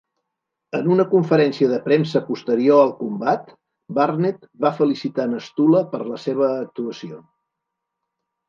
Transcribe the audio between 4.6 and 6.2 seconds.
va felicitar Nastula per la